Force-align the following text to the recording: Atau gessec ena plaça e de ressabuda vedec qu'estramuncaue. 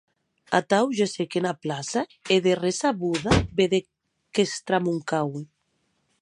Atau 0.59 0.83
gessec 0.99 1.31
ena 1.39 1.53
plaça 1.63 2.01
e 2.33 2.35
de 2.45 2.53
ressabuda 2.65 3.33
vedec 3.57 3.85
qu'estramuncaue. 4.33 5.43